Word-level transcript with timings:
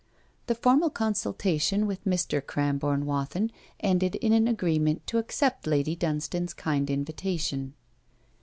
The 0.47 0.55
formal 0.55 0.89
consultation 0.89 1.85
with 1.85 2.05
Mr. 2.05 2.41
Cramborne 2.41 3.05
Wathin 3.05 3.51
ended 3.81 4.15
in 4.15 4.33
an 4.33 4.47
agreement 4.47 5.05
to 5.05 5.19
accept 5.19 5.67
Lady 5.67 5.95
Dunstane's 5.95 6.55
kind 6.55 6.89
invitation. 6.89 7.75